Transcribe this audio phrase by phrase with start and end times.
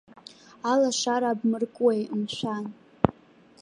[0.71, 2.65] Алашара абмыркуеи, мшәан?